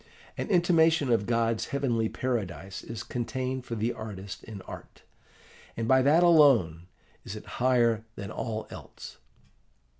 An 0.35 0.49
intimation 0.49 1.11
of 1.11 1.27
God's 1.27 1.67
heavenly 1.67 2.09
paradise 2.09 2.83
is 2.83 3.03
contained 3.03 3.65
for 3.65 3.75
the 3.75 3.93
artist 3.93 4.43
in 4.43 4.63
art, 4.63 5.03
and 5.77 5.87
by 5.87 6.01
that 6.01 6.23
alone 6.23 6.87
is 7.23 7.35
it 7.35 7.45
higher 7.61 8.03
than 8.15 8.31
all 8.31 8.65
else. 8.71 9.17